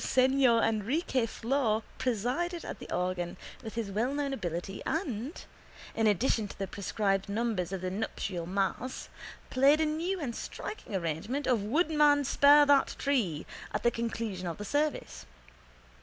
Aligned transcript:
Senhor 0.03 0.63
Enrique 0.63 1.27
Flor 1.27 1.83
presided 1.99 2.65
at 2.65 2.79
the 2.79 2.91
organ 2.91 3.37
with 3.61 3.75
his 3.75 3.91
wellknown 3.91 4.33
ability 4.33 4.81
and, 4.83 5.45
in 5.93 6.07
addition 6.07 6.47
to 6.47 6.57
the 6.57 6.65
prescribed 6.65 7.29
numbers 7.29 7.71
of 7.71 7.81
the 7.81 7.91
nuptial 7.91 8.47
mass, 8.47 9.09
played 9.51 9.79
a 9.79 9.85
new 9.85 10.19
and 10.19 10.35
striking 10.35 10.95
arrangement 10.95 11.45
of 11.45 11.61
Woodman, 11.61 12.23
spare 12.23 12.65
that 12.65 12.95
tree 12.97 13.45
at 13.75 13.83
the 13.83 13.91
conclusion 13.91 14.47
of 14.47 14.57
the 14.57 14.65
service. 14.65 15.27